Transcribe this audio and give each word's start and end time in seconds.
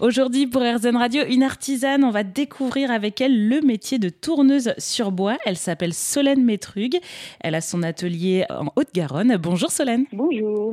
Aujourd'hui, 0.00 0.46
pour 0.46 0.62
RZN 0.62 0.96
Radio, 0.96 1.22
une 1.28 1.42
artisane, 1.42 2.04
on 2.04 2.10
va 2.10 2.22
découvrir 2.22 2.90
avec 2.90 3.20
elle 3.20 3.50
le 3.50 3.60
métier 3.60 3.98
de 3.98 4.08
tourneuse 4.08 4.72
sur 4.78 5.12
bois. 5.12 5.36
Elle 5.44 5.58
s'appelle 5.58 5.92
Solène 5.92 6.42
Métrug. 6.42 6.96
Elle 7.44 7.54
a 7.54 7.60
son 7.60 7.82
atelier 7.82 8.46
en 8.48 8.68
Haute-Garonne. 8.76 9.36
Bonjour 9.36 9.70
Solène. 9.70 10.06
Bonjour. 10.14 10.72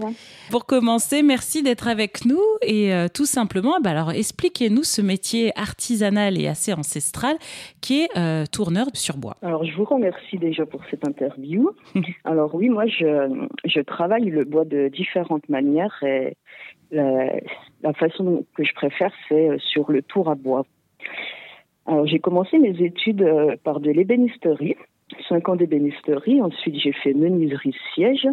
Pour 0.50 0.66
commencer, 0.66 1.24
merci 1.24 1.62
d'être 1.62 1.90
avec 1.90 2.24
nous 2.24 2.40
et 2.62 2.94
euh, 2.94 3.08
tout 3.14 3.26
simplement, 3.26 3.82
bah 3.82 3.90
alors 3.90 4.12
expliquez-nous 4.12 4.84
ce 4.84 5.02
métier 5.02 5.52
artisanal 5.60 6.40
et 6.40 6.48
assez 6.48 6.72
ancestral 6.72 7.36
qui 7.82 8.04
est 8.04 8.18
euh, 8.18 8.46
tourneur 8.50 8.88
sur 8.94 9.18
bois. 9.18 9.36
Alors 9.42 9.66
je 9.66 9.76
vous 9.76 9.84
remercie 9.84 10.38
déjà 10.38 10.66
pour 10.66 10.80
cette 10.90 11.06
interview. 11.06 11.72
alors 12.24 12.56
oui, 12.56 12.70
moi 12.70 12.88
je, 12.88 13.46
je 13.66 13.82
travaille 13.82 14.30
le 14.30 14.46
bois 14.46 14.64
de 14.64 14.88
différentes 14.88 15.50
manières 15.50 16.02
et 16.04 16.38
la, 16.92 17.30
la 17.82 17.94
façon 17.94 18.46
que 18.56 18.64
je 18.64 18.74
préfère, 18.74 19.12
c'est 19.28 19.50
euh, 19.50 19.58
sur 19.60 19.92
le 19.92 20.02
tour 20.02 20.30
à 20.30 20.36
bois. 20.36 20.66
Alors, 21.86 22.06
j'ai 22.06 22.20
commencé 22.20 22.58
mes 22.60 22.82
études 22.84 23.22
euh, 23.22 23.56
par 23.64 23.80
de 23.80 23.92
l'ébénisterie, 23.92 24.76
5 25.30 25.50
ans 25.50 25.56
d'ébénisterie. 25.56 26.42
Ensuite, 26.42 26.76
j'ai 26.76 26.92
fait 26.92 27.14
menuiserie 27.14 27.76
siège 27.94 28.28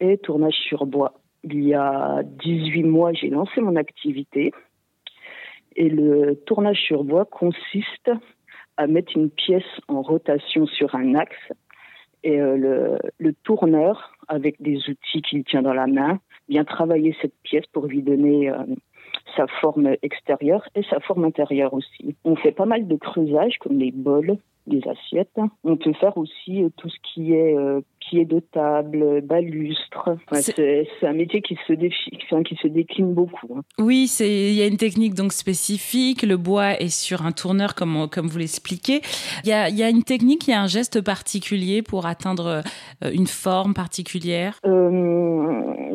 et 0.00 0.18
tournage 0.18 0.54
sur 0.54 0.86
bois. 0.86 1.14
Il 1.42 1.62
y 1.62 1.74
a 1.74 2.22
18 2.22 2.84
mois, 2.84 3.12
j'ai 3.12 3.28
lancé 3.28 3.60
mon 3.60 3.76
activité. 3.76 4.52
Et 5.76 5.88
le 5.88 6.36
tournage 6.46 6.80
sur 6.80 7.04
bois 7.04 7.24
consiste 7.26 8.10
à 8.76 8.86
mettre 8.86 9.16
une 9.16 9.30
pièce 9.30 9.62
en 9.88 10.02
rotation 10.02 10.66
sur 10.66 10.94
un 10.94 11.14
axe 11.14 11.52
et 12.24 12.40
euh, 12.40 12.96
le, 13.18 13.32
tourneur, 13.44 14.12
avec 14.28 14.60
des 14.60 14.78
outils 14.88 15.22
qu'il 15.22 15.44
tient 15.44 15.62
dans 15.62 15.74
la 15.74 15.86
main, 15.86 16.18
vient 16.48 16.64
travailler 16.64 17.14
cette 17.20 17.34
pièce 17.42 17.66
pour 17.66 17.86
lui 17.86 18.02
donner 18.02 18.50
euh, 18.50 18.56
sa 19.36 19.46
forme 19.60 19.94
extérieure 20.02 20.66
et 20.74 20.82
sa 20.84 21.00
forme 21.00 21.24
intérieure 21.24 21.74
aussi. 21.74 22.16
On 22.24 22.34
fait 22.34 22.52
pas 22.52 22.64
mal 22.64 22.88
de 22.88 22.96
creusages 22.96 23.58
comme 23.60 23.78
les 23.78 23.92
bols, 23.92 24.38
les 24.66 24.80
assiettes. 24.88 25.38
On 25.64 25.76
peut 25.76 25.92
faire 25.92 26.16
aussi 26.16 26.64
euh, 26.64 26.70
tout 26.78 26.88
ce 26.88 26.98
qui 27.02 27.34
est 27.34 27.54
de 28.24 28.40
table, 28.40 29.20
balustre. 29.22 30.16
C'est 30.30 30.86
un 31.02 31.12
métier 31.12 31.42
qui 31.42 31.56
se, 31.66 31.72
défi... 31.72 32.10
enfin, 32.24 32.42
qui 32.42 32.56
se 32.56 32.68
décline 32.68 33.12
beaucoup. 33.12 33.56
Hein. 33.56 33.62
Oui, 33.78 34.08
il 34.20 34.54
y 34.54 34.62
a 34.62 34.66
une 34.66 34.76
technique 34.76 35.14
donc 35.14 35.32
spécifique. 35.32 36.22
Le 36.22 36.36
bois 36.36 36.80
est 36.80 36.88
sur 36.88 37.26
un 37.26 37.32
tourneur, 37.32 37.74
comme, 37.74 38.08
comme 38.10 38.28
vous 38.28 38.38
l'expliquez. 38.38 39.00
Il 39.42 39.50
y 39.50 39.52
a, 39.52 39.68
y 39.68 39.82
a 39.82 39.88
une 39.88 40.04
technique, 40.04 40.46
il 40.46 40.50
y 40.52 40.54
a 40.54 40.62
un 40.62 40.68
geste 40.68 41.00
particulier 41.00 41.82
pour 41.82 42.06
atteindre 42.06 42.62
euh, 43.02 43.10
une 43.12 43.26
forme 43.26 43.74
particulière? 43.74 44.58
Euh, 44.64 45.43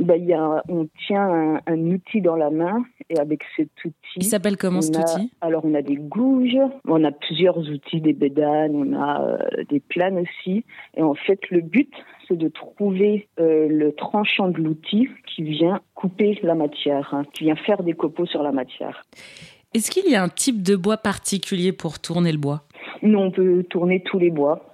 ben, 0.01 0.15
y 0.23 0.33
a, 0.33 0.63
On 0.69 0.87
tient 1.07 1.21
un, 1.21 1.61
un, 1.65 1.79
outil 1.91 2.21
dans 2.21 2.35
la 2.35 2.49
main 2.49 2.83
et 3.09 3.19
avec 3.19 3.41
cet 3.55 3.69
outil... 3.83 3.95
Il 4.15 4.23
s'appelle 4.23 4.57
comment 4.57 4.81
cet 4.81 4.97
a, 4.97 5.01
outil? 5.01 5.31
Alors, 5.41 5.65
on 5.65 5.73
a 5.73 5.81
des 5.81 5.95
gouges, 5.95 6.57
on 6.87 7.03
a 7.03 7.11
plusieurs 7.11 7.57
outils, 7.57 8.01
des 8.01 8.13
bédanes, 8.13 8.75
on 8.75 8.93
a 8.93 9.21
euh, 9.21 9.63
des 9.69 9.79
planes 9.79 10.19
aussi. 10.19 10.65
Et 10.95 11.01
en 11.01 11.15
fait, 11.15 11.39
le 11.49 11.61
but, 11.61 11.93
c'est 12.27 12.37
de 12.37 12.47
trouver 12.47 13.27
euh, 13.39 13.67
le 13.69 13.93
tranchant 13.93 14.49
de 14.49 14.57
l'outil 14.57 15.09
qui 15.27 15.43
vient 15.43 15.81
couper 15.95 16.39
la 16.43 16.55
matière, 16.55 17.13
hein, 17.13 17.23
qui 17.33 17.45
vient 17.45 17.55
faire 17.55 17.83
des 17.83 17.93
copeaux 17.93 18.25
sur 18.25 18.43
la 18.43 18.51
matière. 18.51 19.03
Est-ce 19.73 19.91
qu'il 19.91 20.09
y 20.11 20.15
a 20.15 20.23
un 20.23 20.29
type 20.29 20.63
de 20.63 20.75
bois 20.75 20.97
particulier 20.97 21.71
pour 21.71 21.99
tourner 21.99 22.31
le 22.31 22.37
bois? 22.37 22.63
Non, 23.03 23.25
on 23.25 23.31
peut 23.31 23.63
tourner 23.69 24.01
tous 24.03 24.17
les 24.17 24.31
bois. 24.31 24.71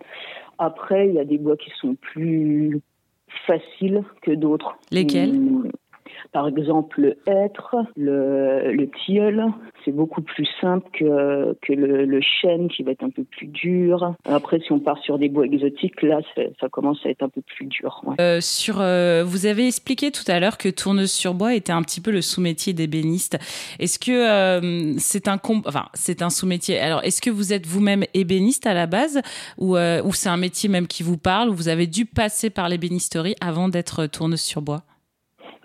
Après, 0.58 1.10
il 1.10 1.16
y 1.16 1.20
a 1.20 1.26
des 1.26 1.38
bois 1.38 1.58
qui 1.58 1.70
sont 1.82 1.96
plus 1.96 2.82
faciles 3.46 4.04
que 4.22 4.32
d'autres. 4.32 4.78
Lesquels? 4.92 5.32
Hum, 5.32 5.72
par 6.32 6.48
exemple, 6.48 7.02
le 7.02 7.18
hêtre, 7.28 7.76
le, 7.96 8.72
le 8.72 8.90
tilleul, 8.90 9.46
c'est 9.84 9.92
beaucoup 9.92 10.22
plus 10.22 10.48
simple 10.62 10.90
que, 10.92 11.56
que 11.62 11.74
le, 11.74 12.06
le, 12.06 12.20
chêne 12.22 12.68
qui 12.68 12.84
va 12.84 12.92
être 12.92 13.04
un 13.04 13.10
peu 13.10 13.24
plus 13.24 13.48
dur. 13.48 14.16
Après, 14.26 14.60
si 14.60 14.72
on 14.72 14.80
part 14.80 14.98
sur 15.00 15.18
des 15.18 15.30
bois 15.30 15.46
exotiques, 15.46 16.02
là, 16.02 16.20
ça 16.60 16.70
commence 16.70 17.06
à 17.06 17.10
être 17.10 17.24
un 17.24 17.30
peu 17.30 17.42
plus 17.42 17.66
dur. 17.66 18.02
Ouais. 18.06 18.16
Euh, 18.20 18.42
sur, 18.42 18.80
euh, 18.80 19.24
vous 19.26 19.46
avez 19.46 19.68
expliqué 19.68 20.12
tout 20.12 20.24
à 20.28 20.40
l'heure 20.40 20.58
que 20.58 20.70
tourneuse 20.70 21.12
sur 21.12 21.34
bois 21.34 21.54
était 21.54 21.74
un 21.74 21.82
petit 21.82 22.02
peu 22.02 22.12
le 22.12 22.22
sous-métier 22.22 22.74
d'ébéniste. 22.74 23.38
Est-ce 23.80 24.00
que 24.00 24.12
euh, 24.12 24.96
c'est 24.98 25.28
un, 25.28 25.40
enfin, 25.66 25.86
c'est 25.94 26.22
un 26.22 26.30
sous-métier? 26.30 26.80
Alors, 26.80 27.04
est-ce 27.04 27.22
que 27.22 27.30
vous 27.30 27.54
êtes 27.54 27.66
vous-même 27.66 28.04
ébéniste 28.14 28.68
à 28.68 28.74
la 28.74 28.88
base? 28.88 29.22
Ou, 29.58 29.78
euh, 29.78 30.02
ou 30.04 30.14
c'est 30.14 30.30
un 30.30 30.38
métier 30.38 30.70
même 30.70 30.88
qui 30.88 31.04
vous 31.04 31.18
parle? 31.18 31.50
Ou 31.50 31.54
vous 31.54 31.70
avez 31.70 31.88
dû 31.88 32.06
passer 32.06 32.50
par 32.50 32.70
l'ébénisterie 32.70 33.36
avant 33.42 33.70
d'être 33.70 34.08
tourneuse 34.08 34.42
sur 34.42 34.62
bois? 34.62 34.84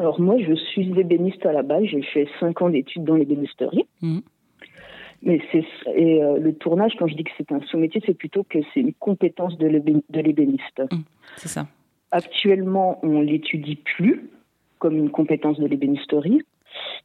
Alors 0.00 0.18
moi, 0.18 0.36
je 0.38 0.54
suis 0.54 0.98
ébéniste 0.98 1.44
à 1.44 1.52
la 1.52 1.62
base. 1.62 1.84
J'ai 1.84 2.00
fait 2.00 2.26
cinq 2.40 2.62
ans 2.62 2.70
d'études 2.70 3.04
dans 3.04 3.16
l'ébénisterie. 3.16 3.84
Mmh. 4.00 4.20
Mais 5.22 5.42
c'est 5.52 5.64
et 5.94 6.22
euh, 6.22 6.38
le 6.38 6.54
tournage, 6.54 6.92
quand 6.98 7.06
je 7.06 7.14
dis 7.14 7.24
que 7.24 7.30
c'est 7.36 7.52
un 7.52 7.60
sous-métier, 7.60 8.02
c'est 8.06 8.14
plutôt 8.14 8.42
que 8.42 8.58
c'est 8.72 8.80
une 8.80 8.94
compétence 8.94 9.58
de 9.58 9.66
l'ébéniste. 9.66 10.80
Mmh, 10.80 10.96
c'est 11.36 11.48
ça. 11.48 11.66
Actuellement, 12.12 12.98
on 13.02 13.20
l'étudie 13.20 13.76
plus 13.76 14.30
comme 14.78 14.96
une 14.96 15.10
compétence 15.10 15.60
de 15.60 15.66
l'ébénisterie, 15.66 16.40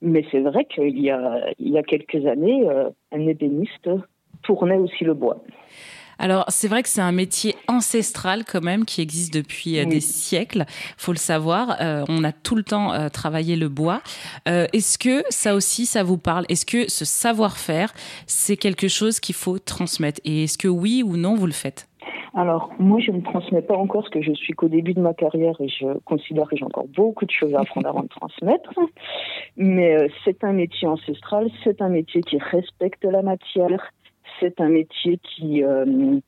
mais 0.02 0.24
c'est 0.32 0.40
vrai 0.40 0.64
qu'il 0.64 0.98
y 0.98 1.10
a 1.10 1.52
il 1.60 1.68
y 1.68 1.78
a 1.78 1.84
quelques 1.84 2.26
années, 2.26 2.66
euh, 2.70 2.90
un 3.12 3.28
ébéniste 3.28 3.90
tournait 4.44 4.78
aussi 4.78 5.04
le 5.04 5.14
bois. 5.14 5.44
Alors, 6.20 6.46
c'est 6.50 6.68
vrai 6.68 6.84
que 6.84 6.90
c'est 6.90 7.02
un 7.02 7.12
métier 7.12 7.56
ancestral 7.68 8.44
quand 8.46 8.64
même 8.64 8.86
qui 8.86 9.02
existe 9.02 9.34
depuis 9.34 9.80
oui. 9.80 9.88
des 9.88 10.00
siècles, 10.00 10.66
faut 10.98 11.12
le 11.12 11.18
savoir. 11.18 11.78
Euh, 11.82 12.04
on 12.08 12.24
a 12.24 12.32
tout 12.32 12.56
le 12.56 12.64
temps 12.64 12.94
euh, 12.94 13.10
travaillé 13.10 13.56
le 13.56 13.70
bois. 13.70 14.02
Euh, 14.48 14.68
Est-ce 14.74 14.98
que 14.98 15.24
ça 15.30 15.56
aussi, 15.56 15.86
ça 15.86 16.04
vous 16.04 16.18
parle? 16.18 16.46
Est-ce 16.50 16.66
que 16.66 16.90
ce 16.90 17.06
savoir-faire, 17.06 17.94
c'est 18.28 18.58
quelque 18.58 18.88
chose 18.88 19.20
qu'il 19.20 19.36
faut 19.36 19.60
transmettre? 19.60 20.22
Et 20.26 20.44
est-ce 20.44 20.58
que 20.58 20.68
oui 20.68 21.04
ou 21.04 21.18
non, 21.18 21.36
vous 21.36 21.48
le 21.48 21.52
faites? 21.52 21.88
Alors, 22.38 22.70
moi, 22.80 23.00
je 23.00 23.12
ne 23.12 23.22
transmets 23.22 23.62
pas 23.62 23.78
encore 23.78 24.02
parce 24.02 24.10
que 24.10 24.22
je 24.22 24.34
suis 24.34 24.52
qu'au 24.52 24.68
début 24.68 24.94
de 24.94 25.00
ma 25.00 25.14
carrière 25.14 25.56
et 25.62 25.70
je 25.70 25.98
considère 26.00 26.50
que 26.50 26.58
j'ai 26.58 26.66
encore 26.66 26.88
beaucoup 26.88 27.26
de 27.26 27.32
choses 27.32 27.56
à 27.56 27.62
apprendre 27.62 27.88
avant 27.88 28.04
de 28.04 28.10
transmettre. 28.10 28.74
Mais 29.56 29.96
euh, 29.96 30.08
c'est 30.26 30.44
un 30.44 30.52
métier 30.52 30.86
ancestral, 30.86 31.50
c'est 31.64 31.82
un 31.82 31.88
métier 31.88 32.22
qui 32.22 32.38
respecte 32.38 33.06
la 33.06 33.22
matière, 33.22 33.90
c'est 34.40 34.60
un 34.62 34.70
métier 34.70 35.20
qui, 35.20 35.64
euh, 35.64 36.20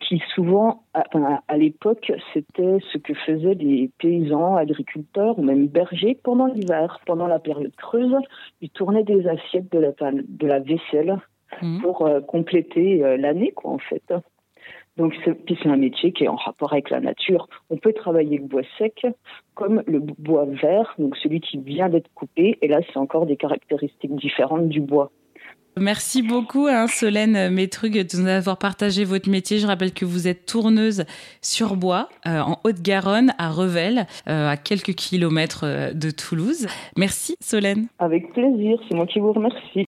qui 0.00 0.22
souvent, 0.34 0.84
à, 0.94 1.04
à 1.48 1.56
l'époque, 1.56 2.12
c'était 2.32 2.78
ce 2.92 2.98
que 2.98 3.14
faisaient 3.14 3.54
des 3.54 3.90
paysans, 3.98 4.56
agriculteurs 4.56 5.38
ou 5.38 5.42
même 5.42 5.66
bergers 5.66 6.18
pendant 6.22 6.46
l'hiver, 6.46 7.00
pendant 7.06 7.26
la 7.26 7.38
période 7.38 7.74
creuse. 7.76 8.14
Ils 8.60 8.70
tournaient 8.70 9.04
des 9.04 9.26
assiettes 9.26 9.70
de 9.72 9.78
la, 9.78 9.92
de 10.12 10.46
la 10.46 10.60
vaisselle 10.60 11.18
mmh. 11.62 11.80
pour 11.82 12.06
euh, 12.06 12.20
compléter 12.20 13.04
euh, 13.04 13.16
l'année, 13.16 13.52
quoi, 13.52 13.72
en 13.72 13.78
fait. 13.78 14.12
Donc, 14.96 15.14
c'est 15.24 15.66
un 15.66 15.76
métier 15.76 16.12
qui 16.12 16.24
est 16.24 16.28
en 16.28 16.36
rapport 16.36 16.72
avec 16.72 16.88
la 16.88 17.00
nature. 17.00 17.48
On 17.68 17.76
peut 17.76 17.92
travailler 17.92 18.38
le 18.38 18.46
bois 18.46 18.62
sec 18.78 19.06
comme 19.54 19.82
le 19.86 20.00
bois 20.00 20.46
vert, 20.46 20.94
donc 20.98 21.16
celui 21.18 21.40
qui 21.40 21.58
vient 21.58 21.90
d'être 21.90 22.10
coupé. 22.14 22.58
Et 22.62 22.68
là, 22.68 22.80
c'est 22.86 22.98
encore 22.98 23.26
des 23.26 23.36
caractéristiques 23.36 24.16
différentes 24.16 24.68
du 24.68 24.80
bois. 24.80 25.10
Merci 25.78 26.22
beaucoup, 26.22 26.68
hein, 26.68 26.86
Solène 26.86 27.50
Métrug, 27.50 27.92
de 27.92 28.18
nous 28.18 28.28
avoir 28.28 28.56
partagé 28.56 29.04
votre 29.04 29.28
métier. 29.28 29.58
Je 29.58 29.66
rappelle 29.66 29.92
que 29.92 30.06
vous 30.06 30.26
êtes 30.26 30.46
tourneuse 30.46 31.04
sur 31.42 31.76
bois 31.76 32.08
euh, 32.26 32.40
en 32.40 32.58
Haute-Garonne, 32.64 33.34
à 33.36 33.50
Revel, 33.50 34.06
euh, 34.26 34.48
à 34.48 34.56
quelques 34.56 34.94
kilomètres 34.94 35.92
de 35.92 36.10
Toulouse. 36.10 36.66
Merci, 36.96 37.36
Solène. 37.40 37.88
Avec 37.98 38.32
plaisir, 38.32 38.78
c'est 38.88 38.94
moi 38.94 39.06
qui 39.06 39.18
vous 39.18 39.34
remercie. 39.34 39.84